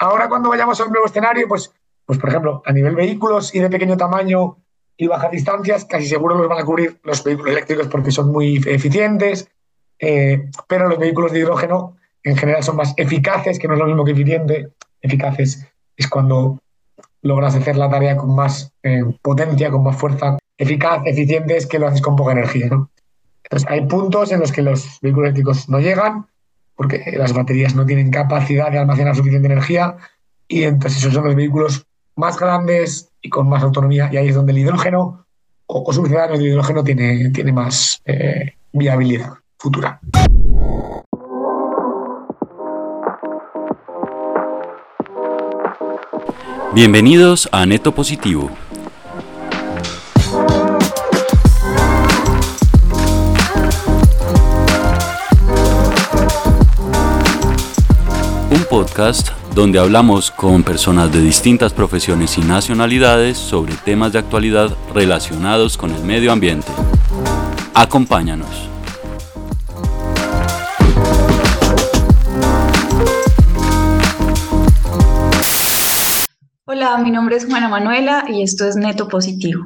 [0.00, 1.72] ahora cuando vayamos a un nuevo escenario, pues,
[2.04, 4.56] pues por ejemplo, a nivel vehículos y de pequeño tamaño
[4.96, 8.56] y bajas distancias, casi seguro los van a cubrir los vehículos eléctricos porque son muy
[8.66, 9.48] eficientes,
[9.98, 13.86] eh, pero los vehículos de hidrógeno en general son más eficaces, que no es lo
[13.86, 14.72] mismo que eficiente.
[15.00, 16.58] Eficaces es cuando
[17.22, 20.38] logras hacer la tarea con más eh, potencia, con más fuerza.
[20.56, 22.68] Eficaz, eficiente es que lo haces con poca energía.
[22.68, 22.90] ¿no?
[23.44, 26.26] Entonces, hay puntos en los que los vehículos eléctricos no llegan
[26.80, 29.98] porque las baterías no tienen capacidad de almacenar suficiente energía
[30.48, 31.84] y entonces esos son los vehículos
[32.16, 35.26] más grandes y con más autonomía y ahí es donde el hidrógeno
[35.66, 40.00] o, o subsidiarios del hidrógeno tiene, tiene más eh, viabilidad futura.
[46.72, 48.48] Bienvenidos a Neto Positivo.
[58.70, 65.76] Podcast donde hablamos con personas de distintas profesiones y nacionalidades sobre temas de actualidad relacionados
[65.76, 66.68] con el medio ambiente.
[67.74, 68.68] Acompáñanos.
[76.80, 79.62] Hola, mi nombre es Juana Manuela y esto es Neto Positivo.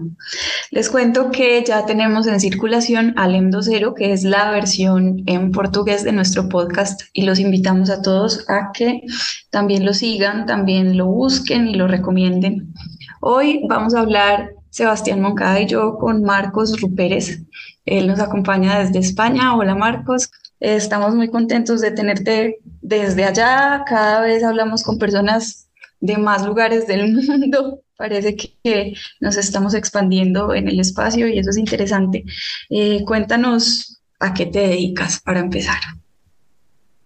[0.72, 6.02] Les cuento que ya tenemos en circulación Alem 2.0, que es la versión en portugués
[6.02, 9.02] de nuestro podcast y los invitamos a todos a que
[9.50, 12.74] también lo sigan, también lo busquen y lo recomienden.
[13.20, 17.42] Hoy vamos a hablar Sebastián Moncada y yo con Marcos Rupérez.
[17.84, 19.54] Él nos acompaña desde España.
[19.54, 20.32] Hola Marcos.
[20.58, 23.84] Estamos muy contentos de tenerte desde allá.
[23.86, 25.64] Cada vez hablamos con personas
[26.04, 27.82] de más lugares del mundo.
[27.96, 32.24] Parece que nos estamos expandiendo en el espacio y eso es interesante.
[32.68, 35.80] Eh, cuéntanos a qué te dedicas para empezar.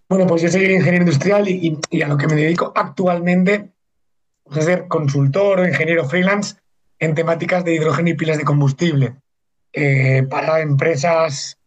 [0.09, 3.71] Bueno, pues yo soy ingeniero industrial y, a lo que me dedico actualmente
[4.51, 6.57] es a ser consultor o ingeniero freelance
[6.99, 9.15] en temáticas de hidrógeno y pilas de combustible
[9.73, 11.59] eh, para empresas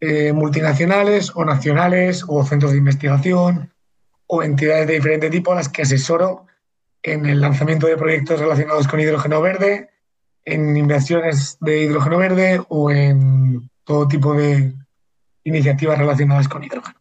[0.00, 3.74] eh, multinacionales o nacionales o centros de investigación
[4.26, 6.46] o entidades de diferente tipo a las que asesoro
[7.02, 9.90] en el lanzamiento de proyectos relacionados con hidrógeno verde,
[10.44, 14.74] en inversiones de hidrógeno verde o en todo tipo de
[15.44, 16.98] iniciativas relacionadas con hidrógeno.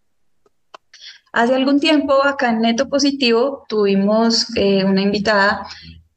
[1.32, 5.68] Hace algún tiempo acá en Neto Positivo tuvimos eh, una invitada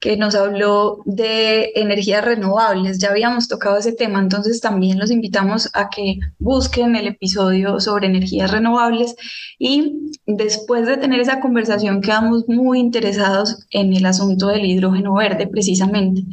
[0.03, 2.99] que nos habló de energías renovables.
[2.99, 8.09] Ya habíamos tocado ese tema, entonces también los invitamos a que busquen el episodio sobre
[8.09, 9.15] energías renovables
[9.61, 15.47] y después de tener esa conversación quedamos muy interesados en el asunto del hidrógeno verde
[15.47, 16.25] precisamente.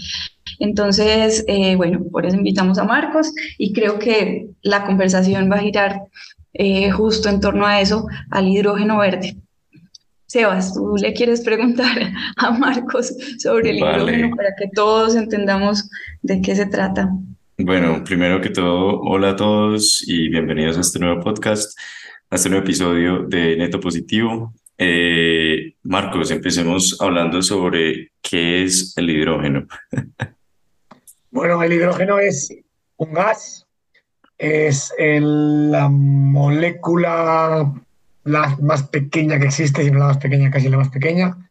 [0.57, 5.61] Entonces, eh, bueno, por eso invitamos a Marcos y creo que la conversación va a
[5.61, 6.01] girar
[6.53, 9.37] eh, justo en torno a eso, al hidrógeno verde.
[10.29, 15.89] Sebas, tú le quieres preguntar a Marcos sobre el hidrógeno para que todos entendamos
[16.21, 17.09] de qué se trata.
[17.57, 21.75] Bueno, primero que todo, hola a todos y bienvenidos a este nuevo podcast,
[22.29, 24.53] a este nuevo episodio de Neto Positivo.
[24.77, 29.65] Eh, Marcos, empecemos hablando sobre qué es el hidrógeno.
[31.31, 32.55] bueno, el hidrógeno es
[32.97, 33.65] un gas,
[34.37, 37.73] es la molécula
[38.23, 41.49] la más pequeña que existe, si no la más pequeña, casi la más pequeña.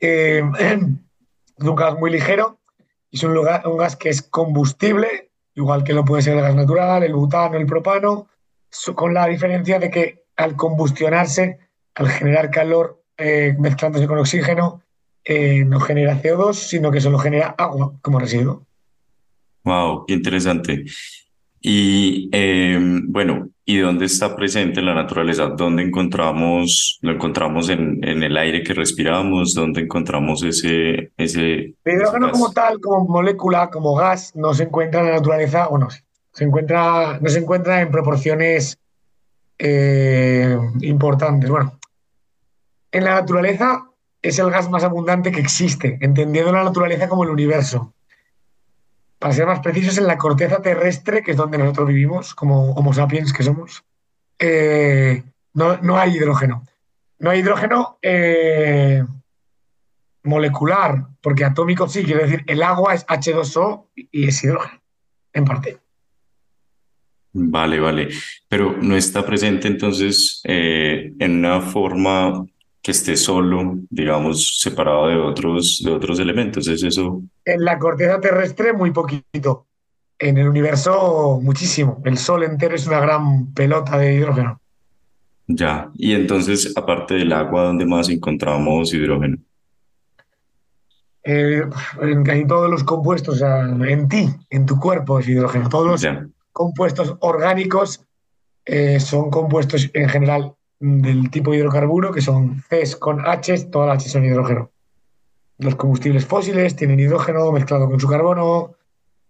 [0.00, 2.60] Eh, es un gas muy ligero
[3.10, 6.54] y es un, un, gas que es combustible, igual que lo puede ser el gas
[6.54, 8.28] natural, el butano, el propano,
[8.94, 11.58] con la diferencia de que al combustionarse,
[11.94, 14.82] al generar calor eh, mezclándose con oxígeno,
[15.24, 18.66] eh, no genera CO2, sino que solo genera agua como residuo.
[19.62, 20.84] Wow, qué interesante.
[21.66, 22.28] Y
[23.06, 28.36] bueno, y dónde está presente en la naturaleza, dónde encontramos, lo encontramos en, en el
[28.36, 31.12] aire que respiramos, dónde encontramos ese...
[31.16, 35.68] ese el hidrógeno como tal, como molécula, como gas, no se encuentra en la naturaleza,
[35.68, 35.88] o no,
[36.34, 38.78] se encuentra, no se encuentra en proporciones
[39.58, 41.48] eh, importantes.
[41.48, 41.78] Bueno,
[42.92, 43.86] en la naturaleza
[44.20, 47.93] es el gas más abundante que existe, entendiendo la naturaleza como el universo
[49.24, 52.92] para ser más precisos, en la corteza terrestre, que es donde nosotros vivimos, como Homo
[52.92, 53.82] sapiens que somos,
[54.38, 55.22] eh,
[55.54, 56.62] no, hay hidrógeno.
[57.20, 59.02] No hay hidrógeno eh,
[60.24, 64.82] molecular, porque atómico sí, quiero decir, el agua es H2O y es hidrógeno,
[65.32, 65.78] en parte.
[67.32, 68.08] Vale, vale.
[68.46, 72.44] Pero no está presente entonces eh, en una forma
[72.84, 76.68] que esté solo, digamos, separado de otros, de otros elementos.
[76.68, 77.22] ¿Es eso?
[77.46, 79.66] En la corteza terrestre muy poquito.
[80.18, 82.02] En el universo muchísimo.
[82.04, 84.60] El Sol entero es una gran pelota de hidrógeno.
[85.46, 89.38] Ya, y entonces, aparte del agua, ¿dónde más encontramos hidrógeno?
[91.24, 91.62] Eh,
[92.02, 95.70] en casi todos los compuestos, o sea, en ti, en tu cuerpo es hidrógeno.
[95.70, 98.04] Todos los Ya, compuestos orgánicos
[98.66, 103.98] eh, son compuestos en general del tipo hidrocarburo, que son Cs con H, todas las
[103.98, 104.70] H son hidrógeno.
[105.58, 108.74] Los combustibles fósiles tienen hidrógeno mezclado con su carbono.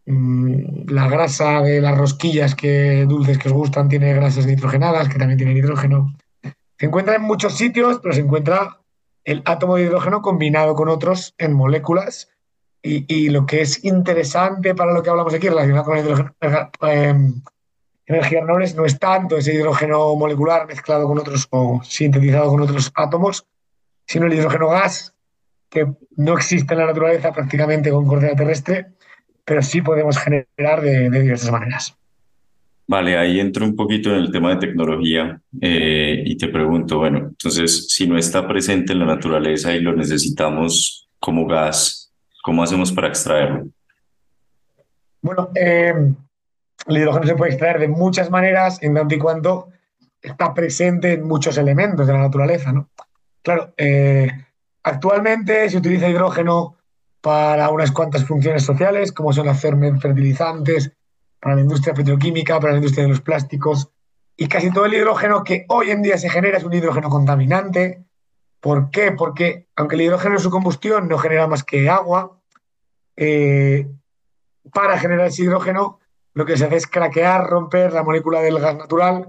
[0.06, 5.18] Mm, La grasa de las rosquillas que, dulces que os gustan tiene grasas nitrogenadas, que
[5.18, 6.14] también tienen hidrógeno.
[6.78, 8.80] Se encuentra en muchos sitios, pero se encuentra
[9.24, 12.30] el átomo de hidrógeno combinado con otros en moléculas.
[12.82, 16.34] Y, y lo que es interesante para lo que hablamos aquí relacionado con el hidrógeno,
[16.82, 17.14] eh,
[18.06, 22.92] energías renovables no es tanto ese hidrógeno molecular mezclado con otros o sintetizado con otros
[22.94, 23.46] átomos,
[24.06, 25.14] sino el hidrógeno gas,
[25.70, 25.86] que
[26.16, 28.86] no existe en la naturaleza prácticamente con corteza terrestre,
[29.44, 31.96] pero sí podemos generar de, de diversas maneras.
[32.86, 37.18] Vale, ahí entro un poquito en el tema de tecnología eh, y te pregunto, bueno,
[37.30, 42.12] entonces, si no está presente en la naturaleza y lo necesitamos como gas,
[42.42, 43.68] ¿cómo hacemos para extraerlo?
[45.22, 45.94] Bueno, eh,
[46.86, 49.68] el hidrógeno se puede extraer de muchas maneras en tanto y cuanto
[50.20, 52.88] está presente en muchos elementos de la naturaleza, ¿no?
[53.42, 54.30] Claro, eh,
[54.82, 56.76] actualmente se utiliza hidrógeno
[57.20, 60.92] para unas cuantas funciones sociales, como son hacer fertilizantes,
[61.40, 63.90] para la industria petroquímica, para la industria de los plásticos,
[64.36, 68.04] y casi todo el hidrógeno que hoy en día se genera es un hidrógeno contaminante.
[68.60, 69.12] ¿Por qué?
[69.12, 72.40] Porque aunque el hidrógeno en su combustión no genera más que agua,
[73.16, 73.86] eh,
[74.72, 76.00] para generar ese hidrógeno
[76.34, 79.28] lo que se hace es craquear, romper la molécula del gas natural,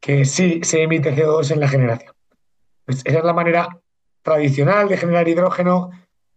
[0.00, 2.14] que sí se emite CO2 en la generación.
[2.84, 3.80] Pues esa es la manera
[4.22, 5.90] tradicional de generar hidrógeno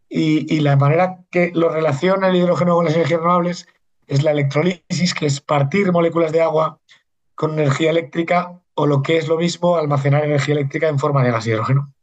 [0.07, 3.67] y, y, la manera que lo relaciona el hidrógeno con las energías renovables
[4.07, 6.79] es la electrolisis, que es partir moléculas de agua
[7.35, 11.31] con energía eléctrica o lo que es lo mismo, almacenar energía eléctrica en forma de
[11.31, 11.93] gas hidrógeno.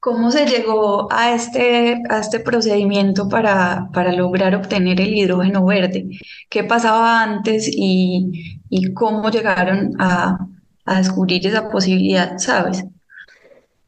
[0.00, 6.06] ¿Cómo se llegó a este, a este procedimiento para, para lograr obtener el hidrógeno verde?
[6.48, 10.46] ¿Qué pasaba antes y, y cómo llegaron a,
[10.84, 12.84] a descubrir esa posibilidad, sabes?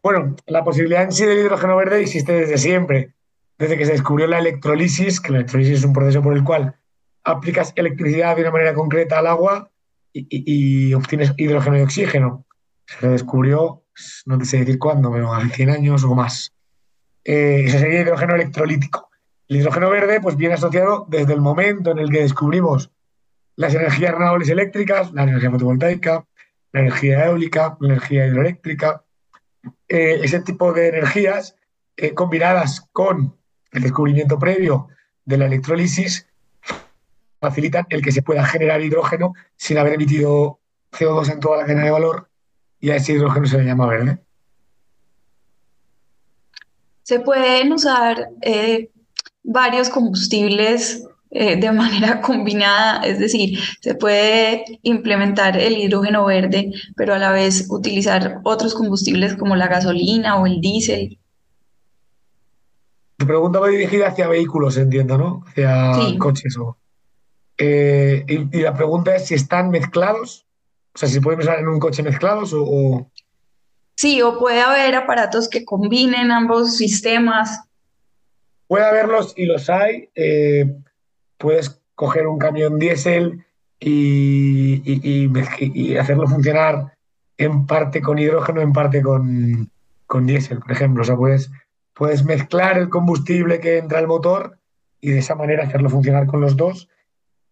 [0.03, 3.15] Bueno, la posibilidad en sí del hidrógeno verde existe desde siempre,
[3.59, 6.75] desde que se descubrió la electrolisis, que la electrolisis es un proceso por el cual
[7.23, 9.71] aplicas electricidad de una manera concreta al agua
[10.13, 12.47] y, y, y obtienes hidrógeno y oxígeno.
[12.99, 13.85] Se descubrió,
[14.27, 16.53] no te sé decir cuándo, pero hace 100 años o más.
[17.25, 19.11] Eh, eso sería hidrógeno electrolítico.
[19.47, 22.91] El hidrógeno verde pues viene asociado desde el momento en el que descubrimos
[23.57, 26.25] las energías renovables eléctricas, la energía fotovoltaica,
[26.73, 29.05] la energía eólica, la energía hidroeléctrica,
[29.89, 31.57] eh, ese tipo de energías
[31.97, 33.37] eh, combinadas con
[33.73, 34.89] el descubrimiento previo
[35.25, 36.27] de la electrólisis
[37.41, 40.61] facilitan el que se pueda generar hidrógeno sin haber emitido
[40.93, 42.30] CO2 en toda la cadena de valor
[42.81, 44.19] y a ese hidrógeno se le llama verde.
[47.03, 48.91] Se pueden usar eh,
[49.43, 57.15] varios combustibles eh, de manera combinada, es decir, se puede implementar el hidrógeno verde, pero
[57.15, 61.19] a la vez utilizar otros combustibles como la gasolina o el diésel.
[63.17, 65.45] Tu pregunta va dirigida hacia vehículos, entiendo, ¿no?
[65.49, 66.19] Hacia Sí.
[66.19, 66.77] coches o...
[67.59, 70.47] Eh, y, y la pregunta es si están mezclados,
[70.95, 73.11] o sea, si pueden usar en un coche mezclados o, o-
[73.97, 77.61] Sí, o puede haber aparatos que combinen ambos sistemas.
[78.67, 80.09] puede haberlos y los hay.
[80.15, 80.65] eh,
[81.37, 83.45] puedes coger un camión diésel
[83.79, 86.97] y, y- y mezc- y hacerlo funcionar
[87.37, 89.71] en parte con hidrógeno, en parte con,
[90.07, 91.03] con diésel, por ejemplo.
[91.03, 91.51] O sea, puedes,
[91.95, 94.59] puedes mezclar el combustible que entra al motor
[95.01, 96.89] y de esa manera hacerlo funcionar con los dos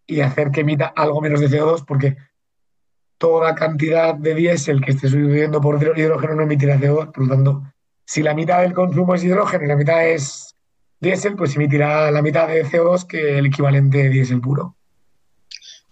[0.07, 2.15] y hacer que emita algo menos de CO2, porque
[3.19, 7.11] toda cantidad de diésel que esté sustituyendo por hidrógeno no emitirá CO2.
[7.11, 7.63] Por lo tanto,
[8.05, 10.55] si la mitad del consumo es hidrógeno y la mitad es
[10.99, 14.75] diésel, pues emitirá la mitad de CO2 que el equivalente de diésel puro.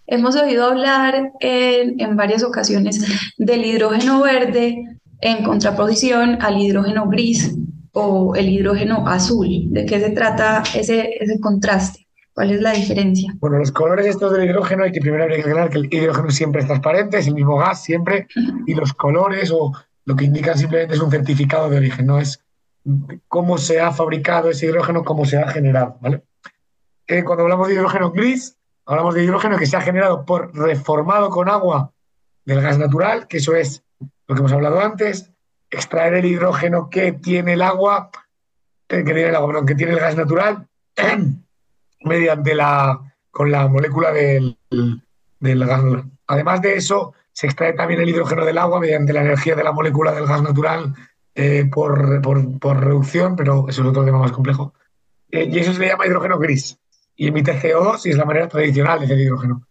[0.06, 3.04] Hemos oído hablar en, en varias ocasiones
[3.36, 4.82] del hidrógeno verde
[5.20, 7.54] en contraposición al hidrógeno gris
[7.92, 9.66] o el hidrógeno azul.
[9.70, 12.07] ¿De qué se trata ese contraste?
[12.38, 13.34] ¿Cuál es la diferencia?
[13.40, 16.30] Bueno, los colores estos del hidrógeno hay que primero habría que aclarar que el hidrógeno
[16.30, 18.28] siempre es transparente, es el mismo gas siempre,
[18.64, 19.72] y los colores o
[20.04, 22.40] lo que indican simplemente es un certificado de origen, no es
[23.26, 26.22] cómo se ha fabricado ese hidrógeno, cómo se ha generado, ¿vale?
[27.24, 31.48] Cuando hablamos de hidrógeno gris, hablamos de hidrógeno que se ha generado por reformado con
[31.48, 31.92] agua
[32.44, 33.82] del gas natural, que eso es
[34.28, 35.32] lo que hemos hablado antes,
[35.70, 38.12] extraer el hidrógeno que tiene el agua,
[38.86, 40.68] que tiene el agua, perdón, que tiene el gas natural,
[42.00, 43.00] mediante la,
[43.30, 44.58] con la molécula del,
[45.40, 45.82] del gas.
[46.26, 49.72] Además de eso, se extrae también el hidrógeno del agua mediante la energía de la
[49.72, 50.94] molécula del gas natural
[51.34, 54.74] eh, por, por, reducción, pero eso es otro tema más complejo.
[55.30, 56.78] Eh, y eso se le llama hidrógeno gris
[57.14, 59.66] y emite CO2 y es la manera tradicional de hacer hidrógeno.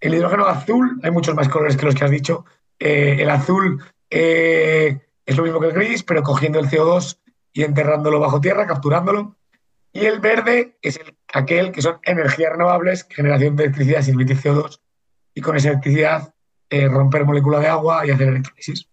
[0.00, 2.44] El hidrógeno azul, hay muchos más colores que los que has dicho.
[2.80, 7.20] Eh, el azul es lo mismo que el gris, pero cogiendo el CO2
[7.52, 9.36] y enterrándolo bajo tierra, capturándolo.
[9.94, 14.36] Y el verde es el, aquel que son energías renovables, generación de electricidad sin emitir
[14.36, 14.80] CO2,
[15.34, 16.34] y con esa electricidad
[16.68, 18.88] eh, romper molécula de agua y hacer electrólisis.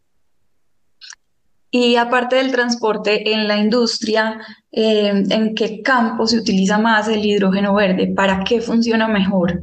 [1.71, 7.25] Y aparte del transporte en la industria, eh, ¿en qué campo se utiliza más el
[7.25, 8.13] hidrógeno verde?
[8.15, 9.59] ¿Para qué funciona mejor?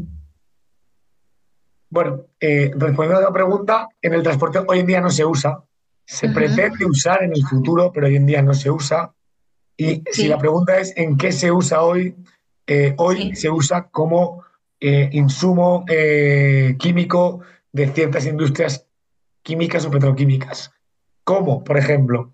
[1.91, 5.63] Bueno, eh, respondiendo a la pregunta, en el transporte hoy en día no se usa.
[6.05, 9.13] Se pretende usar en el futuro, pero hoy en día no se usa.
[9.81, 12.17] Y si la pregunta es en qué se usa hoy,
[12.67, 14.45] eh, hoy se usa como
[14.81, 18.87] eh, insumo eh, químico de ciertas industrias
[19.43, 20.73] químicas o petroquímicas.
[21.23, 22.33] Como, por ejemplo,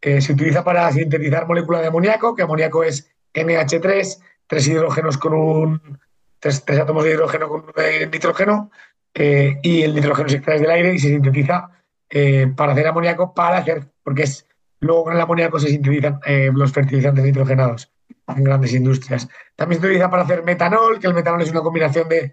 [0.00, 5.98] se utiliza para sintetizar molécula de amoníaco, que amoníaco es NH3, tres hidrógenos con un.
[6.38, 8.70] tres, átomos de hidrógeno con un nitrógeno,
[9.14, 11.70] y el nitrógeno se extrae del aire y se sintetiza
[12.54, 13.86] para hacer amoníaco, para hacer.
[14.02, 14.46] porque es
[14.84, 17.90] Luego con el amoníaco se sintetizan eh, los fertilizantes nitrogenados
[18.28, 19.26] en grandes industrias.
[19.56, 22.32] También se utiliza para hacer metanol, que el metanol es una combinación de,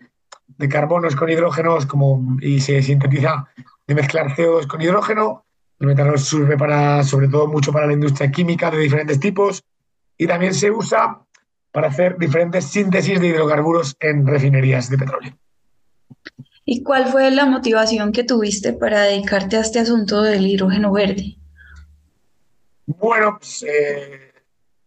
[0.68, 3.48] carbonos con hidrógenos como, y se sintetiza
[3.88, 5.46] de mezclar CO2 con hidrógeno.
[5.80, 9.64] El metanol sirve para, sobre todo mucho para la industria química de diferentes tipos
[10.18, 11.22] y también se usa
[11.72, 15.34] para hacer diferentes síntesis de hidrocarburos en refinerías de petróleo.
[16.66, 21.41] ¿Y cuál fue la motivación que tuviste para dedicarte a este asunto del hidrógeno verde?
[23.00, 24.32] Bueno, pues, eh,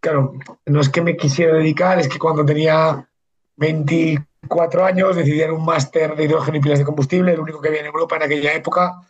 [0.00, 0.34] claro,
[0.66, 3.08] no es que me quisiera dedicar, es que cuando tenía
[3.56, 7.68] 24 años decidí hacer un máster de hidrógeno y pilas de combustible, el único que
[7.68, 9.00] había en Europa en aquella época,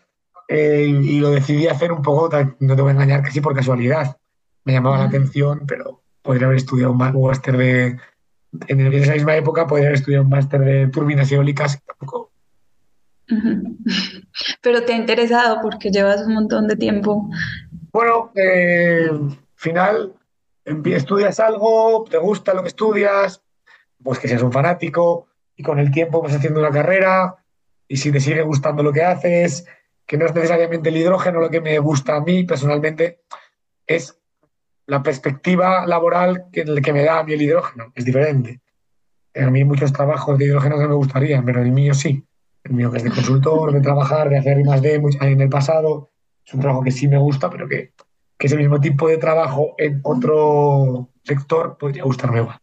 [0.48, 2.28] eh, y lo decidí hacer un poco,
[2.60, 4.16] no te voy a engañar, casi por casualidad.
[4.64, 7.98] Me llamaba la atención, pero podría haber estudiado un máster de,
[8.68, 12.30] en esa misma época, podría haber estudiado un máster de turbinas eólicas tampoco.
[14.62, 17.30] Pero te ha interesado porque llevas un montón de tiempo
[17.94, 20.14] bueno, eh, al final
[20.64, 23.40] estudias algo, te gusta lo que estudias,
[24.02, 27.36] pues que seas un fanático y con el tiempo vas haciendo una carrera
[27.86, 29.64] y si te sigue gustando lo que haces,
[30.04, 33.20] que no es necesariamente el hidrógeno lo que me gusta a mí personalmente,
[33.86, 34.18] es
[34.86, 38.60] la perspectiva laboral que, que me da a mí el hidrógeno, es diferente.
[39.36, 42.26] A mí muchos trabajos de hidrógeno que me gustarían, pero el mío sí.
[42.64, 46.10] El mío que es de consultor, de trabajar, de hacer más de en el pasado,
[46.46, 47.92] es un trabajo que sí me gusta, pero que,
[48.38, 52.58] que ese mismo tipo de trabajo en otro sector podría gustarme igual.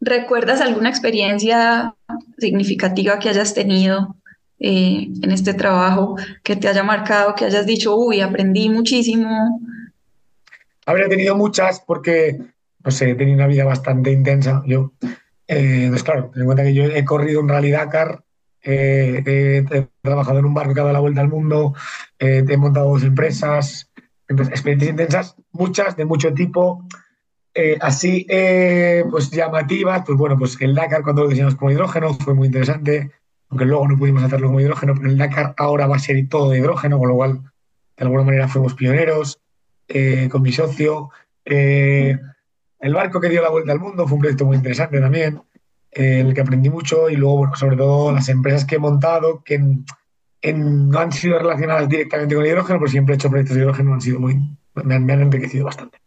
[0.00, 1.94] ¿Recuerdas alguna experiencia
[2.38, 4.16] significativa que hayas tenido
[4.58, 9.60] eh, en este trabajo que te haya marcado, que hayas dicho, uy, aprendí muchísimo?
[10.86, 12.36] Habría tenido muchas porque,
[12.84, 14.62] no sé, he tenido una vida bastante intensa.
[14.66, 14.92] Yo,
[15.46, 18.24] eh, pues claro, ten en cuenta que yo he corrido un Rally Dakar
[18.62, 21.74] eh, he trabajado en un barco que ha dado la vuelta al mundo,
[22.18, 23.90] eh, he montado dos empresas,
[24.28, 26.86] experiencias intensas, muchas de mucho tipo,
[27.54, 28.26] eh, así
[29.10, 33.10] pues llamativas, pues bueno, pues el Dakar cuando lo diseñamos como hidrógeno fue muy interesante,
[33.48, 36.50] aunque luego no pudimos hacerlo como hidrógeno, pero el Dakar ahora va a ser todo
[36.50, 37.42] de hidrógeno, con lo cual
[37.96, 39.40] de alguna manera fuimos pioneros
[40.30, 41.10] con mi socio.
[41.44, 45.42] el barco que dio la vuelta al mundo fue un proyecto muy interesante también
[45.92, 49.42] en el que aprendí mucho y luego, bueno, sobre todo las empresas que he montado
[49.44, 53.62] que no han sido relacionadas directamente con el hidrógeno, pero siempre he hecho proyectos de
[53.62, 54.36] hidrógeno, han sido muy,
[54.82, 55.98] me han, enriquecido bastante.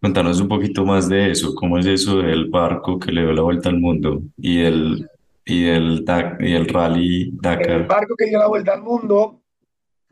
[0.00, 3.42] Cuéntanos un poquito más de eso, cómo es eso del barco que le dio la
[3.42, 5.10] vuelta al mundo y el,
[5.44, 6.04] y el,
[6.40, 7.70] y el rally Dakar.
[7.70, 9.40] El barco que dio la vuelta al mundo,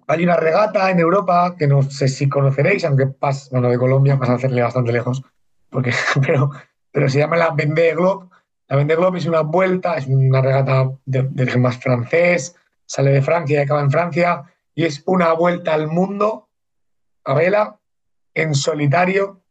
[0.06, 4.18] hay una regata en Europa que no sé si conoceréis, aunque pasa, bueno, de Colombia
[4.18, 5.22] pasa a hacerle bastante lejos,
[5.70, 5.92] porque,
[6.26, 6.50] pero,
[6.92, 8.28] pero se llama la Vendée Globe
[8.72, 12.56] la Vendée Globe es una vuelta, es una regata de, de más francés,
[12.86, 14.44] sale de Francia y acaba en Francia,
[14.74, 16.48] y es una vuelta al mundo
[17.24, 17.78] a vela,
[18.32, 19.42] en solitario,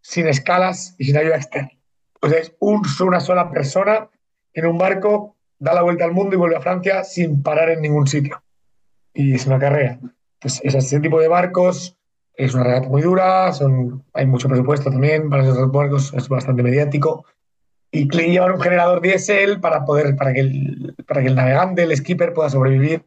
[0.00, 1.72] sin escalas y sin ayuda externa.
[2.20, 4.08] O sea, es una sola persona
[4.52, 7.82] en un barco, da la vuelta al mundo y vuelve a Francia sin parar en
[7.82, 8.44] ningún sitio.
[9.12, 9.98] Y es una carrera.
[10.38, 11.98] Pues ese tipo de barcos
[12.34, 16.62] es una regata muy dura, son, hay mucho presupuesto también para esos barcos, es bastante
[16.62, 17.24] mediático
[17.94, 21.94] y llevar un generador diésel para poder para que el, para que el navegante, el
[21.94, 23.04] skipper pueda sobrevivir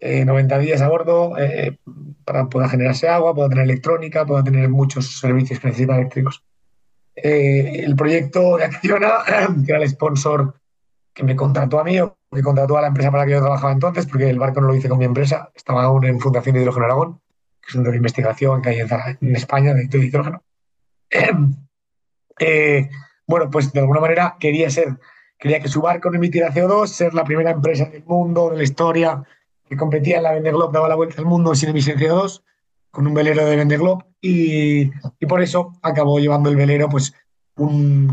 [0.00, 1.76] 90 eh, días a bordo, eh,
[2.24, 6.42] para poder generarse agua, pueda tener electrónica, pueda tener muchos servicios que necesita eléctricos.
[7.16, 9.18] Eh, el proyecto de Acciona,
[9.66, 10.54] que era el sponsor
[11.12, 11.98] que me contrató a mí,
[12.30, 14.68] me contrató a la empresa para la que yo trabajaba entonces, porque el barco no
[14.68, 17.20] lo hice con mi empresa, estaba aún en Fundación Hidrógeno Aragón,
[17.60, 20.42] que es una investigación que hay en, España de, hidrógeno.
[22.42, 22.88] Eh,
[23.26, 24.96] bueno, pues de alguna manera quería ser,
[25.38, 28.62] quería que su barco no emitiera CO2, ser la primera empresa del mundo, de la
[28.62, 29.22] historia,
[29.68, 32.42] que competía en la Vendée Globe, daba la vuelta al mundo sin de CO2,
[32.90, 37.12] con un velero de Vendée Globe, y, y por eso acabó llevando el velero pues
[37.56, 38.10] un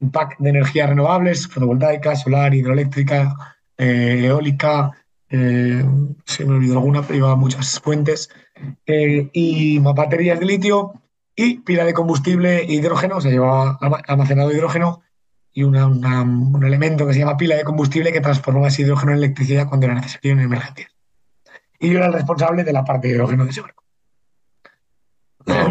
[0.00, 4.92] un pack de energías renovables, fotovoltaica, solar, hidroeléctrica, eh, eólica,
[5.30, 5.84] eh,
[6.24, 8.30] se me olvidó alguna, pero iba muchas fuentes,
[8.86, 10.94] eh, y baterías de litio
[11.34, 15.02] y pila de combustible hidrógeno, se llevaba almacenado hidrógeno
[15.52, 19.68] y un elemento que se llama pila de combustible que transformaba ese hidrógeno en electricidad
[19.68, 20.90] cuando era necesario en emergencias.
[21.78, 23.84] Y yo era el responsable de la parte de hidrógeno de ese barco.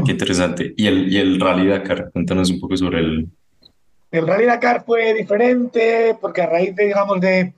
[0.06, 0.74] qué interesante.
[0.76, 2.12] ¿Y el, y el Rally Dakar?
[2.12, 3.30] Cuéntanos un poco sobre el,
[4.12, 7.54] el Rally Dakar fue diferente porque a raíz de, digamos, de,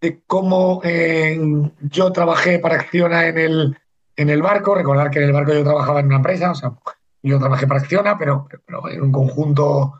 [0.00, 1.38] de cómo eh,
[1.80, 3.76] yo trabajé para Acciona en el,
[4.16, 6.72] en el barco, recordar que en el barco yo trabajaba en una empresa, o sea,
[7.22, 9.94] yo trabajé para Acciona, pero, pero en un conjunto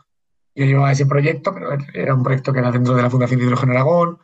[0.54, 3.46] yo llevaba ese proyecto, pero era un proyecto que era dentro de la Fundación de
[3.46, 4.18] Hidrógeno Aragón,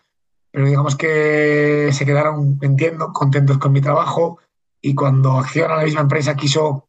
[0.51, 4.39] pero digamos que se quedaron, entiendo, contentos con mi trabajo
[4.81, 6.87] y cuando Acciona, la misma empresa, quiso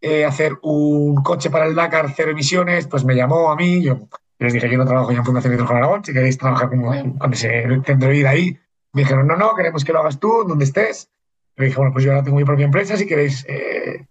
[0.00, 4.08] eh, hacer un coche para el Dakar cero emisiones, pues me llamó a mí, yo
[4.38, 6.82] les dije, yo no trabajo ya en Fundación Hidrógeno Aragón, si queréis trabajar con,
[7.18, 8.58] con ese centro de vida ahí.
[8.92, 11.10] Me dijeron, no, no, queremos que lo hagas tú, donde estés.
[11.56, 14.06] Le dije, bueno, pues yo ahora tengo mi propia empresa, si queréis, eh,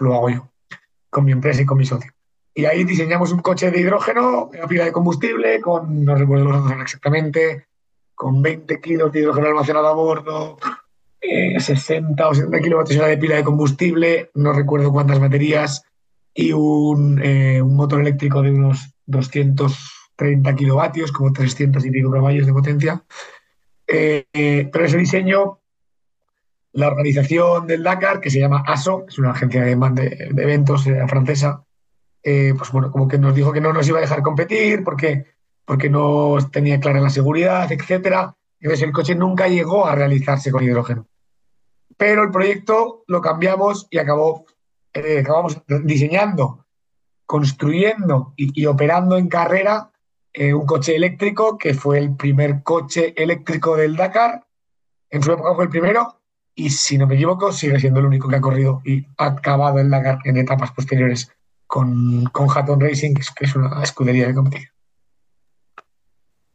[0.00, 0.48] lo hago yo,
[1.08, 2.12] con mi empresa y con mi socio.
[2.54, 6.72] Y ahí diseñamos un coche de hidrógeno, una pila de combustible, con, no recuerdo los
[6.72, 7.66] exactamente,
[8.14, 10.58] con 20 kilos de hidrógeno almacenado a bordo,
[11.20, 15.84] 60 o 70 kilovatios de pila de combustible, no recuerdo cuántas baterías,
[16.34, 22.52] y un, eh, motor eléctrico de unos 230 kilovatios, como 300 y pico caballos de
[22.52, 23.04] potencia.
[23.86, 25.59] Eh, eh, pero ese diseño,
[26.72, 31.64] la organización del Dakar, que se llama ASO, es una agencia de, de, eventos francesa,
[32.22, 35.24] pues bueno, como que nos dijo que no nos iba a dejar competir porque,
[35.64, 38.36] porque no tenía clara la seguridad, etcétera.
[38.60, 41.10] Entonces el coche nunca llegó a realizarse con hidrógeno
[42.00, 44.46] pero el proyecto lo cambiamos y acabó,
[44.94, 46.64] eh, acabamos diseñando,
[47.26, 49.90] construyendo y, operando en carrera
[50.32, 54.46] eh, un coche eléctrico que fue el primer coche eléctrico del Dakar.
[55.10, 56.19] En su época fue el primero
[56.54, 59.78] y, si no me equivoco, sigue siendo el único que ha corrido y ha acabado
[59.78, 61.30] el Dakar en etapas posteriores
[61.66, 64.74] con, con Hatton Racing, que es una escudería de competición.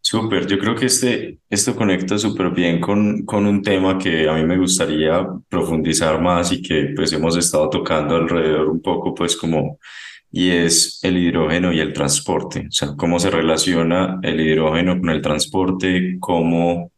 [0.07, 4.33] Súper, yo creo que este, esto conecta súper bien con, con un tema que a
[4.33, 9.35] mí me gustaría profundizar más y que pues hemos estado tocando alrededor un poco, pues
[9.35, 9.79] como,
[10.31, 15.09] y es el hidrógeno y el transporte, o sea, cómo se relaciona el hidrógeno con
[15.09, 16.91] el transporte, cómo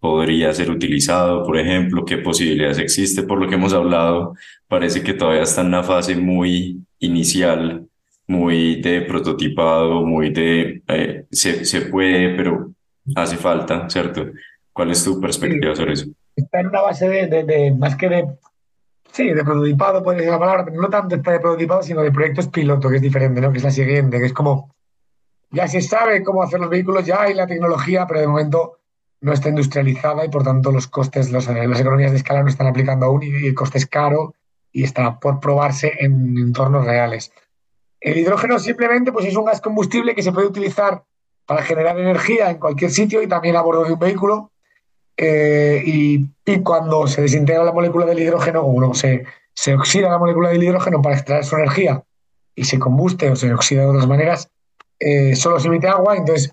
[0.00, 4.34] podría ser utilizado, por ejemplo, qué posibilidades existe, por lo que hemos hablado,
[4.66, 7.86] parece que todavía está en una fase muy inicial
[8.30, 12.70] muy de prototipado, muy de eh, se, se, puede, pero
[13.16, 14.26] hace falta, ¿cierto?
[14.72, 16.06] ¿Cuál es tu perspectiva sobre eso?
[16.36, 18.28] Está en una base de, de, más que de,
[19.10, 22.12] sí, de prototipado, puede ser la palabra, pero no tanto está de prototipado, sino de
[22.12, 23.50] proyectos piloto, que es diferente, ¿no?
[23.50, 24.76] Que es la siguiente, que es como,
[25.50, 28.78] ya se sabe cómo hacer los vehículos, ya hay la tecnología, pero de momento
[29.20, 32.66] no está industrializada y por tanto los costes, los, las economías de escala no están
[32.66, 34.34] aplicando aún y el coste es caro
[34.72, 37.32] y está por probarse en entornos reales.
[38.00, 41.04] El hidrógeno simplemente pues, es un gas combustible que se puede utilizar
[41.44, 44.52] para generar energía en cualquier sitio y también a bordo de un vehículo.
[45.16, 46.30] Eh, y,
[46.64, 51.00] cuando se desintegra la molécula del hidrógeno, o se, se oxida la molécula del hidrógeno
[51.00, 52.02] para extraer su energía
[52.54, 54.50] y se combuste o se oxida de otras maneras,
[54.98, 56.16] eh, solo se emite agua.
[56.16, 56.52] Entonces,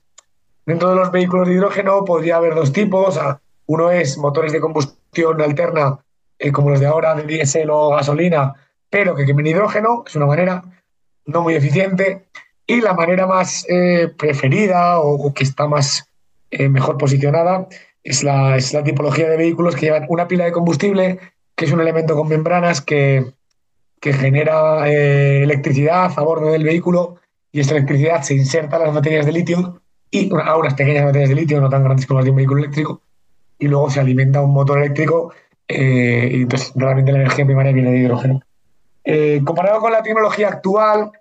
[0.68, 3.20] dentro de los vehículos de hidrógeno podría haber dos tipos.
[3.66, 6.00] Uno es motores de combustión alterna,
[6.38, 8.54] eh, como los de ahora, de diésel o gasolina,
[8.90, 10.64] pero que quemen hidrógeno, es una manera
[11.26, 12.28] no muy eficiente.
[12.68, 16.10] Y la manera más eh, preferida o, que está más
[16.52, 17.68] eh, mejor posicionada
[18.04, 21.20] es la, es la tipología de vehículos que llevan una pila de combustible,
[21.56, 23.34] que es un elemento con membranas que,
[24.00, 27.16] genera electricidad a bordo del vehículo
[27.52, 31.30] y esta electricidad se inserta en las baterías de litio y a unas pequeñas baterías
[31.30, 33.02] de litio, no tan grandes como las de un vehículo eléctrico,
[33.60, 35.34] y luego se alimenta un motor eléctrico
[35.68, 38.42] y entonces realmente la energía primaria viene de hidrógeno.
[39.10, 41.12] Eh, comparado con la tecnología actual,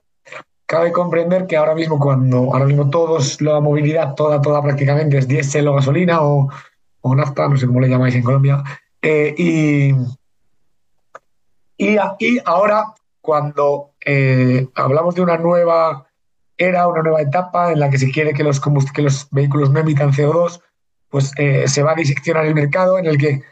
[0.67, 5.29] cabe comprender que ahora mismo cuando ahora mismo todos la movilidad toda toda prácticamente es
[5.29, 6.51] diésel o gasolina o,
[7.01, 8.65] o, nafta no sé cómo le llamáis en Colombia
[9.01, 9.95] eh, y,
[11.79, 11.97] y,
[12.45, 12.87] ahora
[13.21, 16.06] cuando eh, hablamos de una nueva
[16.59, 19.81] era una nueva etapa en la que se quiere que los que los vehículos no
[19.81, 20.61] emitan CO2
[21.09, 23.43] pues eh, se va a diseccionar el mercado en el que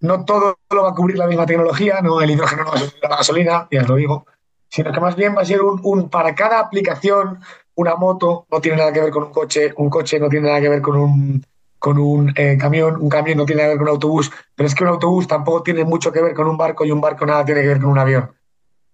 [0.00, 2.80] no todo lo va a cubrir la misma tecnología, no el hidrógeno no va a
[2.80, 4.26] ser la gasolina, ya os lo digo,
[4.68, 7.40] sino que más bien va a ser un, para cada aplicación,
[7.76, 10.60] una moto no tiene nada que ver con un coche, un coche no tiene nada
[10.60, 11.44] que ver con un,
[11.78, 14.66] con un eh, camión, un camión no tiene nada que ver con un autobús, pero
[14.66, 17.24] es que un autobús tampoco tiene mucho que ver con un barco y un barco
[17.24, 18.30] nada tiene que ver con un avión.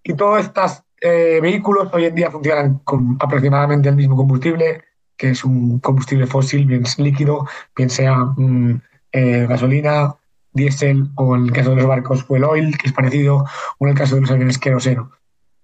[0.02, 4.84] Y todos estos eh, vehículos hoy en día funcionan con aproximadamente el mismo combustible,
[5.16, 8.80] que es un combustible fósil, bien líquido, bien sea mm,
[9.12, 10.14] eh, gasolina,
[10.52, 13.44] diésel o en el caso de los barcos fuel oil, que es parecido,
[13.78, 15.12] o en el caso de los aviones queroseno.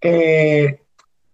[0.01, 0.81] Eh,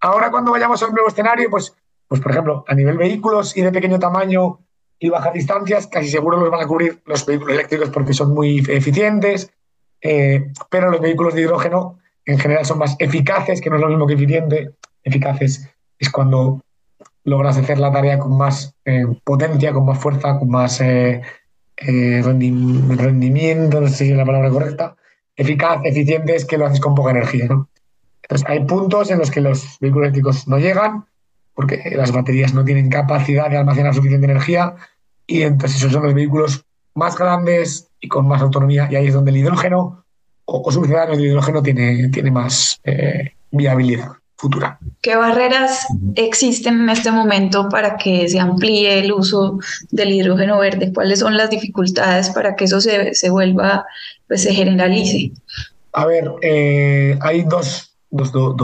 [0.01, 1.73] ahora cuando vayamos a un nuevo escenario, pues,
[2.07, 4.59] pues por ejemplo, a nivel vehículos y de pequeño tamaño
[4.99, 8.59] y bajas distancias, casi seguro los van a cubrir los vehículos eléctricos porque son muy
[8.67, 9.51] eficientes,
[10.69, 14.07] pero los vehículos de hidrógeno en general son más eficaces, que no es lo mismo
[14.07, 14.71] que eficiente.
[15.03, 16.61] Eficaces es cuando
[17.25, 21.21] logras hacer la tarea con más eh, potencia, con más fuerza, con más eh,
[21.77, 24.95] rendimiento, no sé si es la palabra correcta,
[25.35, 27.47] eficaz, eficiente es que lo haces con poca energía.
[27.47, 27.69] ¿no?
[28.23, 31.05] Entonces, hay puntos en los que los vehículos eléctricos no llegan
[31.53, 34.75] porque las baterías no tienen capacidad de almacenar suficiente energía
[35.27, 39.13] y entonces esos son los vehículos más grandes y con más autonomía y ahí es
[39.13, 40.02] donde el hidrógeno
[40.45, 44.77] o, su de hidrógeno tiene, tiene más eh, viabilidad futura.
[45.01, 49.59] ¿Qué barreras existen en este momento para que se amplíe el uso
[49.91, 50.91] del hidrógeno verde?
[50.93, 53.85] ¿Cuáles son las dificultades para que eso se, se vuelva,
[54.27, 55.31] pues se generalice?
[55.93, 58.57] A ver, eh, hay dos, dos, dos,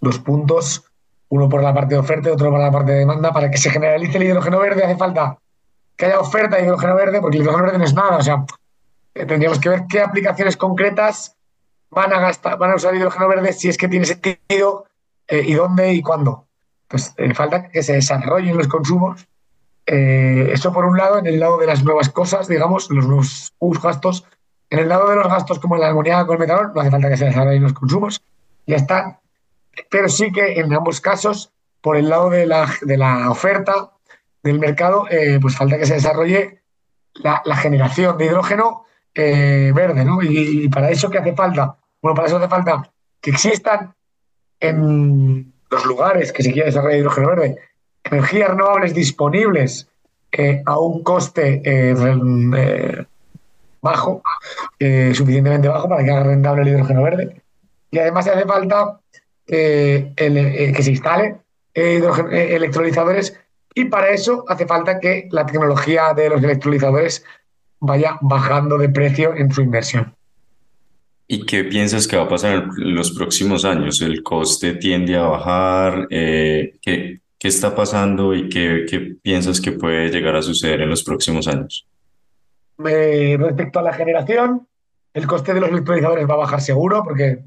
[0.00, 0.82] dos, puntos,
[1.28, 3.32] uno por la parte de oferta y otro por la parte de demanda.
[3.32, 5.38] Para que se generalice el hidrógeno verde hace falta
[5.96, 8.16] que haya oferta de hidrógeno verde, porque el hidrógeno verde no es nada.
[8.16, 8.44] O sea,
[9.12, 11.36] tendríamos que ver qué aplicaciones concretas
[11.92, 14.86] van a gastar, van a usar hidrógeno verde si es que tiene sentido
[15.28, 16.46] eh, y dónde y cuándo.
[16.88, 19.26] Pues eh, falta que se desarrollen los consumos.
[19.86, 23.52] Eh, eso por un lado, en el lado de las nuevas cosas, digamos, los nuevos
[23.82, 24.24] gastos.
[24.70, 27.10] En el lado de los gastos como la amoníaco con el metanol, no hace falta
[27.10, 28.22] que se desarrollen los consumos,
[28.66, 29.18] ya están.
[29.90, 33.92] Pero sí que en ambos casos, por el lado de la, de la oferta
[34.42, 35.06] del mercado,
[35.42, 36.62] pues falta que se desarrolle
[37.14, 40.22] la generación de hidrógeno verde, ¿no?
[40.22, 41.76] Y, para eso, ¿qué hace falta?
[42.00, 43.94] Bueno, para eso hace falta que existan
[44.58, 47.58] en los lugares que se quiera desarrollar hidrógeno verde
[48.04, 49.88] energías renovables disponibles
[50.32, 51.94] eh, a un coste eh,
[52.56, 53.04] eh,
[53.80, 54.22] bajo,
[55.12, 57.42] suficientemente bajo para que haga rentable el hidrógeno verde.
[57.90, 59.00] Y además hace falta
[59.44, 61.36] que se instale
[61.74, 63.38] electrolizadores
[63.74, 67.24] y para eso hace falta que la tecnología de los electrolizadores
[67.82, 70.14] vaya bajando de precio en su inversión.
[71.26, 74.00] ¿Y qué piensas que va a pasar en los próximos años?
[74.02, 76.06] ¿El coste tiende a bajar?
[76.10, 80.90] Eh, ¿qué, ¿qué, está pasando y qué, qué, piensas que puede llegar a suceder en
[80.90, 81.88] los próximos años?
[82.86, 84.68] Eh, respecto a la generación,
[85.12, 87.40] el coste de los electrolizadores va a bajar seguro porque,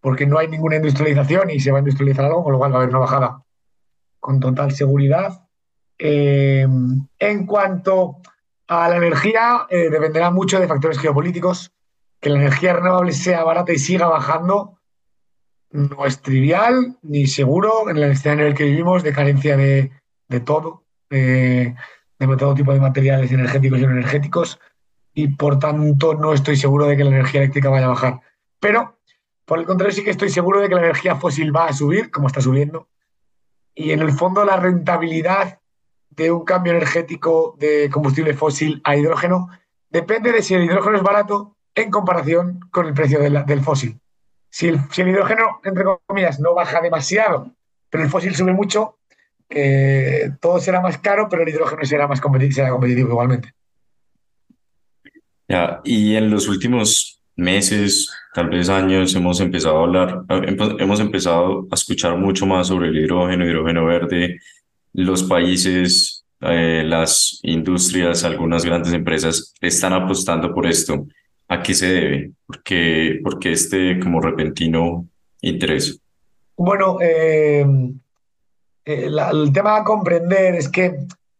[0.00, 2.76] porque no hay ninguna industrialización y se va a industrializar algo, con lo cual va
[2.76, 3.42] a haber una bajada
[4.18, 5.42] con total seguridad.
[5.98, 6.66] Eh,
[7.18, 8.22] en cuanto
[8.88, 11.72] la energía, dependerá mucho de factores geopolíticos
[12.20, 14.78] que la energía renovable sea barata y siga bajando
[15.74, 19.90] no es trivial ni seguro en el escenario en el que vivimos de carencia de,
[20.44, 21.74] todo, de,
[22.38, 24.60] todo tipo de materiales energéticos y energéticos,
[25.14, 28.20] y por tanto no estoy seguro de que la energía eléctrica vaya a bajar.
[28.60, 29.00] Pero,
[29.44, 32.12] por el contrario, sí que estoy seguro de que la energía fósil va a subir,
[32.12, 32.88] como está subiendo,
[33.74, 35.58] y en el fondo la rentabilidad
[36.16, 39.48] de un cambio energético de combustible fósil a hidrógeno
[39.90, 43.98] depende de si el hidrógeno es barato en comparación con el precio del, fósil.
[44.48, 47.52] Si el, hidrógeno, entre comillas, no baja demasiado,
[47.90, 48.98] pero el fósil sube mucho,
[49.48, 53.52] eh, todo será más caro, pero el hidrógeno será más competitivo, competitivo igualmente.
[55.48, 60.22] Ya, y en los últimos meses, tal vez años, hemos empezado a hablar,
[60.78, 64.40] hemos empezado a escuchar mucho más sobre el hidrógeno, hidrógeno verde.
[64.94, 71.06] Los países, eh, las industrias, algunas grandes empresas están apostando por esto.
[71.48, 72.32] ¿A qué se debe?
[72.46, 75.06] ¿Por qué, porque este como repentino
[75.42, 76.00] interés?
[76.56, 77.66] Bueno, eh,
[78.84, 80.96] eh, el tema a comprender es que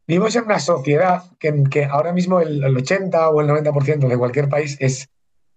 [0.07, 4.49] vivimos en una sociedad que, que ahora mismo el, 80 o el 90% de cualquier
[4.49, 5.09] país es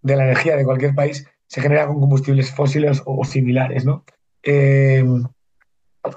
[0.04, 4.04] de la energía de cualquier país se genera con combustibles fósiles o, similares, ¿no?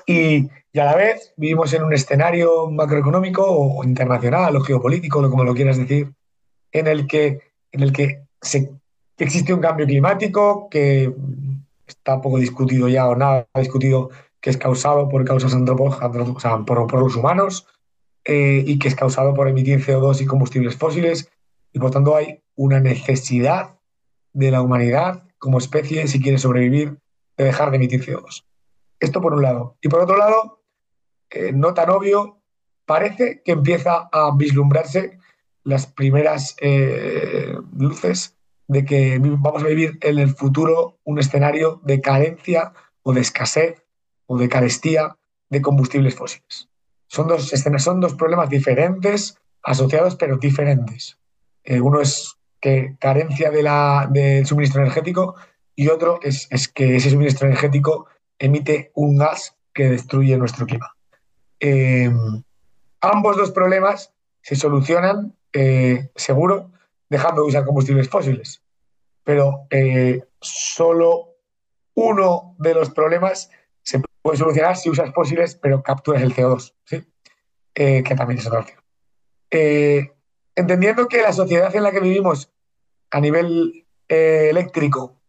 [0.06, 5.44] Y, y, a la vez vivimos en un escenario macroeconómico o internacional o geopolítico, como
[5.44, 6.12] lo quieras decir,
[6.72, 7.40] en el que
[7.72, 8.70] en el que se,
[9.18, 11.12] existe un cambio climático que
[11.86, 16.58] está poco discutido ya o nada discutido que es causado por causas antropógenas, o sea,
[16.58, 17.66] por, por, los humanos,
[18.24, 21.30] eh, y que es causado por emitir CO2 y combustibles fósiles.
[21.72, 23.78] Y por tanto hay una necesidad
[24.32, 26.98] de la humanidad como especie, si quiere sobrevivir,
[27.36, 28.44] de dejar de emitir CO2.
[28.98, 29.76] Esto por un lado.
[29.80, 30.59] Y por otro lado,
[31.30, 32.40] eh, no tan obvio,
[32.84, 35.18] parece que empieza a vislumbrarse
[35.62, 42.00] las primeras eh, luces de que vamos a vivir en el futuro un escenario de
[42.00, 43.84] carencia o de escasez
[44.26, 45.16] o de carestía
[45.48, 46.68] de combustibles fósiles.
[47.08, 51.18] Son dos, son dos problemas diferentes, asociados pero diferentes.
[51.64, 53.62] Eh, uno es que carencia de
[54.12, 55.34] del suministro energético
[55.74, 58.06] y otro es, que ese suministro energético
[58.38, 60.94] emite un gas que destruye nuestro clima.
[61.60, 62.10] Eh,
[63.00, 66.70] ambos dos problemas se solucionan, eh, seguro,
[67.08, 68.62] dejando de usar combustibles fósiles.
[69.24, 71.36] Pero eh, solo
[71.94, 73.50] uno de los problemas
[73.82, 77.06] se puede solucionar si usas fósiles, pero capturas el CO2, ¿sí?
[77.74, 78.80] que también es otra opción
[80.60, 82.52] entendiendo que la sociedad en la que vivimos
[83.10, 85.20] a nivel eh, eléctrico,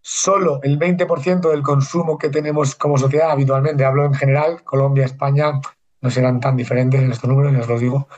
[0.00, 5.60] solo el 20% del consumo que tenemos como sociedad habitualmente, hablo en general, Colombia, España,
[6.00, 8.08] no serán tan diferentes en estos números, ya os lo digo.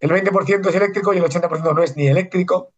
[0.00, 2.72] El 20% es eléctrico y el 80% no es ni eléctrico.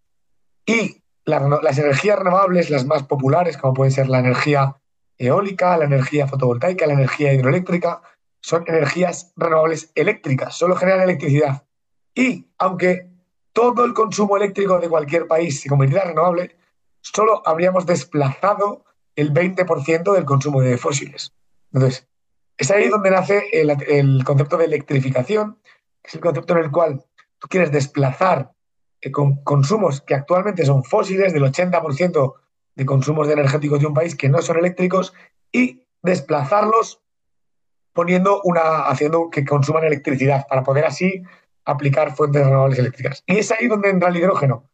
[0.66, 4.76] Y las energías renovables, las más populares, como pueden ser la energía
[5.18, 8.02] eólica, la energía fotovoltaica, la energía hidroeléctrica,
[8.40, 11.64] son energías renovables eléctricas, solo generan electricidad.
[12.14, 13.10] Y aunque
[13.52, 16.56] todo el consumo eléctrico de cualquier país se convirtiera en renovable,
[17.00, 21.32] solo habríamos desplazado el 20% del consumo de fósiles.
[21.72, 22.08] Entonces,
[22.60, 25.58] es ahí donde nace el, concepto de electrificación,
[26.02, 27.02] que es el concepto en el cual
[27.38, 28.52] tú quieres desplazar
[29.00, 32.34] eh, con consumos que actualmente son fósiles, del 80%
[32.74, 35.14] de consumos de energéticos de un país que no son eléctricos,
[35.50, 37.00] y desplazarlos
[37.94, 41.22] poniendo una, haciendo que consuman electricidad, para poder así
[41.64, 43.24] aplicar fuentes renovables eléctricas.
[43.26, 44.68] Y es ahí donde entra el hidrógeno.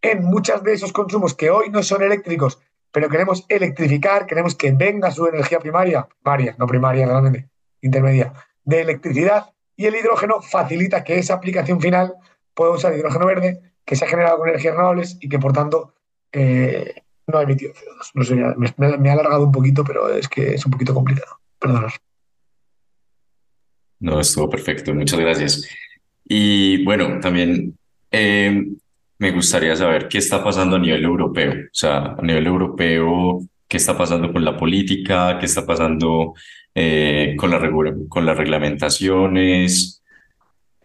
[0.00, 2.60] En muchos de esos consumos que hoy no son eléctricos,
[2.94, 7.48] pero queremos electrificar, queremos que venga su energía primaria, primaria, no primaria realmente,
[7.80, 12.14] intermedia, de electricidad, y el hidrógeno facilita que esa aplicación final
[12.54, 15.92] pueda usar hidrógeno verde, que se ha generado con energías renovables y que por tanto
[16.30, 18.10] eh, no ha emitido CO2.
[18.14, 21.40] No sé, me, me, ha alargado un poquito, pero es que es un poquito complicado.
[21.58, 21.88] Perdón.
[23.98, 24.94] No, estuvo perfecto.
[24.94, 25.68] Muchas gracias.
[26.24, 27.76] Y bueno, también
[28.12, 28.64] eh,
[29.24, 31.52] me gustaría saber qué está pasando a nivel europeo.
[31.52, 36.34] O sea, a nivel europeo, qué está pasando con la política, qué está pasando
[36.74, 37.58] eh, con, la
[38.10, 40.02] con las reglamentaciones.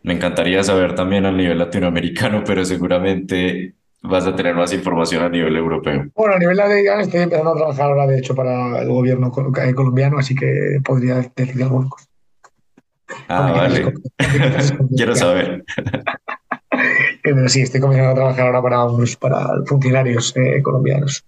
[0.04, 3.74] Me encantaría saber también a nivel latinoamericano, pero seguramente
[4.04, 6.06] vas a tener más información a nivel europeo.
[6.16, 9.74] Bueno, a nivel latinoamericano estoy empezando a trabajar ahora, de hecho, para el gobierno eh,
[9.74, 11.90] colombiano, así que podría decir algo.
[13.28, 13.94] Ah, vale.
[14.96, 15.66] Quiero saber.
[17.48, 21.24] Sí, estoy comenzando a trabajar ahora para, unos, para funcionarios eh, colombianos.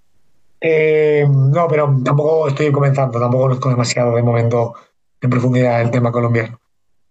[0.59, 4.73] Eh, no, pero tampoco estoy comenzando, tampoco conozco demasiado de momento
[5.19, 6.59] en profundidad el tema colombiano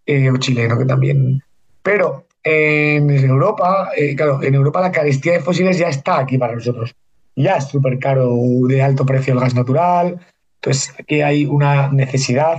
[0.06, 1.42] eh, o chileno que también.
[1.82, 6.94] Pero en Europa, claro, en Europa la carestía de fósiles ya está aquí para nosotros.
[7.36, 8.34] Ya es súper caro,
[8.68, 10.20] de alto precio el gas natural.
[10.56, 12.58] Entonces aquí hay una necesidad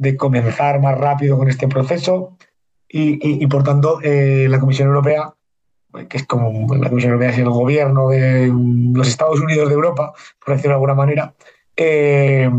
[0.00, 2.36] de comenzar más rápido con este proceso
[2.88, 5.34] y, por tanto eh, la Comisión Europea,
[6.08, 8.52] que es como la Comisión Europea es el gobierno de
[8.92, 10.12] los Estados Unidos de Europa,
[10.44, 11.34] por decirlo de alguna manera,
[11.76, 12.50] eh,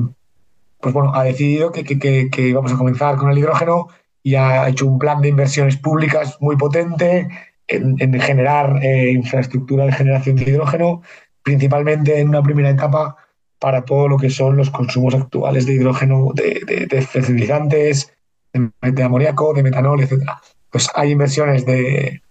[0.80, 3.88] pues bueno, ha decidido que, que, vamos a comenzar con el hidrógeno
[4.24, 7.28] y ha hecho un plan de inversiones públicas muy potente
[7.68, 11.02] en, generar eh, infraestructura de generación de hidrógeno,
[11.44, 13.16] principalmente en una primera etapa
[13.60, 18.12] para todo lo que son los consumos actuales de hidrógeno, de, de, fertilizantes,
[18.54, 20.24] de, amoníaco, de metanol, etc.
[20.72, 22.22] Pues hay inversiones de,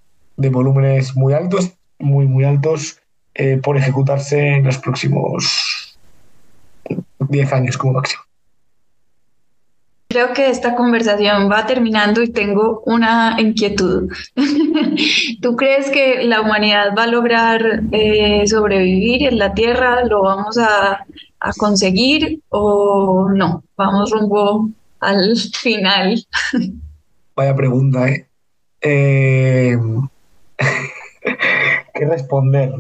[0.48, 3.00] volúmenes muy altos, muy, muy altos,
[3.35, 5.98] eh, por ejecutarse en los próximos
[7.18, 8.22] 10 años como máximo.
[10.09, 14.11] Creo que esta conversación va terminando y tengo una inquietud.
[15.40, 20.05] ¿Tú crees que la humanidad va a lograr eh, sobrevivir en la Tierra?
[20.05, 21.07] ¿Lo vamos a,
[21.57, 23.62] conseguir o no?
[23.76, 26.26] Vamos rumbo al final.
[27.37, 28.26] Vaya pregunta, ¿eh?
[28.81, 29.79] eh
[31.94, 32.73] qué responder?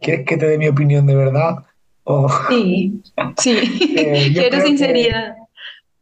[0.00, 1.56] ¿Quieres que te dé mi opinión de verdad?
[2.48, 3.02] Sí,
[3.36, 3.94] sí.
[3.96, 5.34] Eh, Quiero sinceridad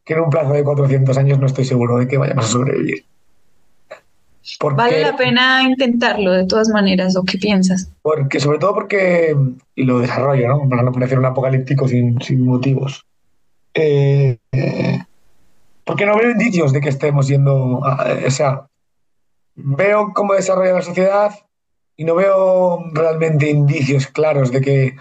[0.04, 3.04] que en un plazo de 400 años no estoy seguro de que vayamos a sobrevivir.
[4.74, 7.90] vale la pena intentarlo de todas maneras, ¿o qué piensas?
[8.02, 9.34] Porque, sobre todo porque,
[9.74, 10.68] y lo desarrollo, ¿no?
[10.68, 13.06] Para no parecer un apocalíptico sin, motivos.
[13.72, 14.38] Eh,
[15.84, 18.66] porque no veo indicios de que estemos yendo, o sea,
[19.54, 21.32] veo cómo desarrolla la sociedad
[21.96, 24.96] y no veo realmente indicios claros de que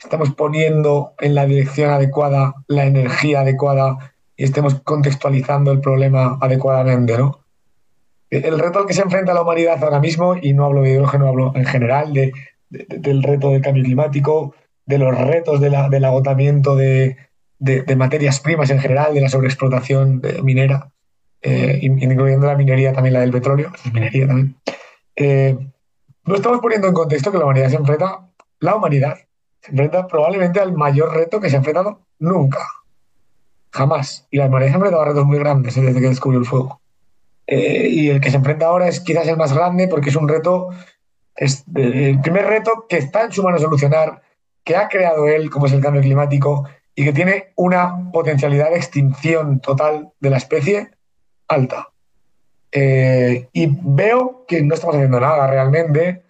[0.00, 7.18] estamos poniendo en la dirección adecuada la energía adecuada y estemos contextualizando el problema adecuadamente,
[7.18, 7.40] ¿no?
[8.30, 11.28] El reto al que se enfrenta la humanidad ahora mismo, y no hablo de hidrógeno,
[11.28, 12.32] hablo en general de,
[12.68, 17.16] del reto del cambio climático, de los retos del agotamiento de,
[17.96, 20.92] materias primas en general, de la sobreexplotación minera,
[21.40, 24.56] eh, incluyendo la minería también, la del petróleo, la minería también.
[25.14, 25.56] Eh,
[26.24, 28.28] no estamos poniendo en contexto que la humanidad se enfrenta,
[28.60, 29.16] la humanidad
[29.60, 32.60] se enfrenta probablemente al mayor reto que se ha enfrentado nunca.
[33.70, 34.26] Jamás.
[34.30, 36.46] Y la humanidad se ha enfrentado a retos muy grandes eh, desde que descubrió el
[36.46, 36.80] fuego.
[37.46, 40.70] y el que se enfrenta ahora es quizás el más grande porque es un reto,
[41.36, 44.22] es el primer reto que está en su mano solucionar,
[44.64, 48.76] que ha creado él, como es el cambio climático, y que tiene una potencialidad de
[48.76, 50.97] extinción total de la especie
[51.48, 51.88] alta.
[52.70, 56.22] Eh, y veo que no estamos haciendo nada realmente.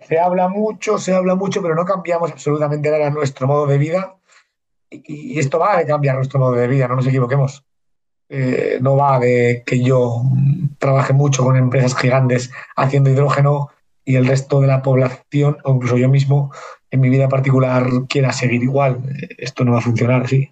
[0.00, 4.16] Se habla mucho, se habla mucho, pero no cambiamos absolutamente nada nuestro modo de vida.
[4.90, 7.64] Y, esto va de cambiar nuestro modo de vida, no nos equivoquemos.
[8.28, 10.22] Eh, no va de que yo
[10.78, 13.70] trabaje mucho con empresas gigantes haciendo hidrógeno
[14.04, 16.52] y el resto de la población, o incluso yo mismo,
[16.90, 19.02] en mi vida particular, quiera seguir igual.
[19.38, 20.50] Esto no va a funcionar así.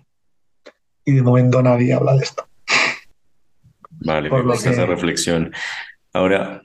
[1.04, 2.46] Y de momento nadie habla de esto.
[4.04, 5.52] Vale, me gusta esa reflexión.
[6.12, 6.62] Ahora,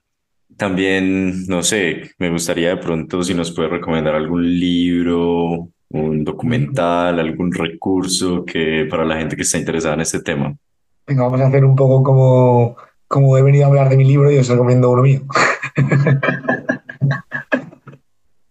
[0.57, 7.19] también, no sé, me gustaría de pronto si nos puede recomendar algún libro, un documental,
[7.19, 10.55] algún recurso que para la gente que está interesada en este tema.
[11.07, 12.75] Venga, vamos a hacer un poco como,
[13.07, 15.21] como he venido a hablar de mi libro y os recomiendo uno mío.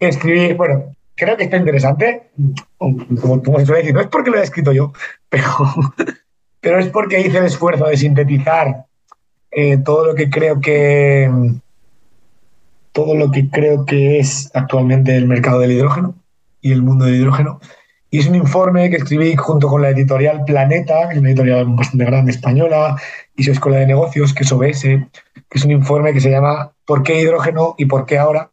[0.00, 2.30] Escribí, bueno, creo que está interesante,
[2.78, 4.92] como, como se suele decir, no es porque lo haya escrito yo,
[5.28, 5.44] pero
[6.60, 8.86] pero es porque hice el esfuerzo de sintetizar
[9.50, 11.30] eh, todo lo que creo que
[12.92, 16.14] todo lo que creo que es actualmente el mercado del hidrógeno
[16.60, 17.60] y el mundo del hidrógeno.
[18.10, 21.66] Y es un informe que escribí junto con la editorial Planeta, que es una editorial
[21.66, 22.96] bastante grande española,
[23.36, 26.72] y su escuela de negocios, que es OBS, que es un informe que se llama
[26.84, 28.50] ¿Por qué hidrógeno y por qué ahora?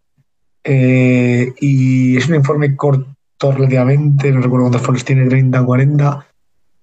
[0.63, 3.07] Eh, y es un informe corto
[3.41, 6.27] relativamente, no recuerdo cuántos folios tiene, 30 o 40,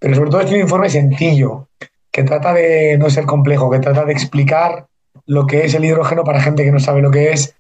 [0.03, 1.69] pero sobre todo es un informe sencillo,
[2.11, 4.87] que trata de no ser complejo, que trata de explicar
[5.27, 7.55] lo que es el hidrógeno para gente que no sabe lo que es,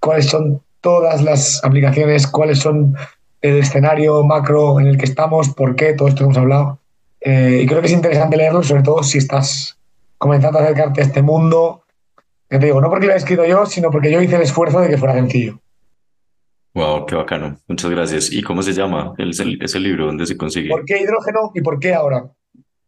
[0.00, 2.96] cuáles son todas las aplicaciones, cuáles son
[3.42, 6.80] el escenario macro en el que estamos, por qué, todo esto hemos hablado.
[7.20, 9.78] Eh, y creo que es interesante leerlo, sobre todo si estás
[10.18, 11.84] comenzando a acercarte a este mundo.
[12.50, 14.80] Que te digo, no porque lo he escrito yo, sino porque yo hice el esfuerzo
[14.80, 15.60] de que fuera sencillo.
[16.74, 17.56] Wow, qué bacano.
[17.68, 18.32] Muchas gracias.
[18.32, 19.30] ¿Y cómo se llama el,
[19.62, 20.06] ese libro?
[20.06, 20.70] ¿Dónde se consigue?
[20.70, 22.28] ¿Por qué hidrógeno y por qué ahora?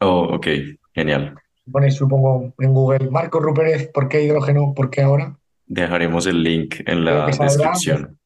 [0.01, 0.47] Oh, ok,
[0.93, 1.37] genial.
[1.71, 4.75] Ponéis, supongo, en Google Marco Rupérez, ¿por qué hidrógeno?
[4.75, 5.39] ¿Por qué ahora?
[5.67, 8.19] Dejaremos el link en la descripción.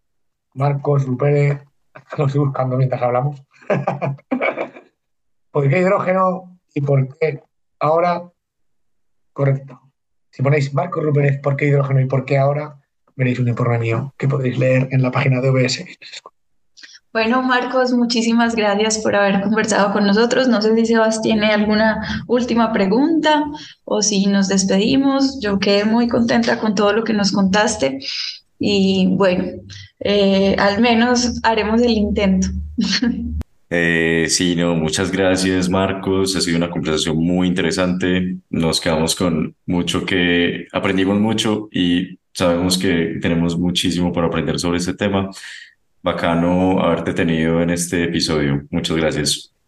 [0.55, 1.59] Marcos Rupérez,
[2.17, 3.43] lo estoy buscando mientras hablamos.
[5.51, 7.43] ¿Por qué hidrógeno y por qué
[7.81, 8.23] ahora?
[9.35, 9.81] Correcto.
[10.31, 12.80] Si ponéis Marcos Rupérez, ¿por qué hidrógeno y por qué ahora?
[13.21, 15.85] Veréis un informe mío que podéis leer en la página de OBS.
[17.13, 20.49] Bueno, Marcos, muchísimas gracias por haber conversado con nosotros.
[20.49, 23.45] No sé si Sebas tiene alguna última pregunta
[23.85, 25.41] o si nos despedimos.
[25.41, 27.99] Yo quedé muy contenta con todo lo que nos contaste
[28.59, 29.45] y bueno,
[29.99, 32.49] eh, al menos haremos el intento.
[33.73, 39.55] Eh, sí, no, muchas gracias Marcos, ha sido una conversación muy interesante, nos quedamos con
[39.65, 45.31] mucho que aprendimos mucho y Sabemos que tenemos muchísimo para aprender sobre este tema.
[46.03, 48.67] Bacano haberte tenido en este episodio.
[48.71, 49.60] Muchas gracias.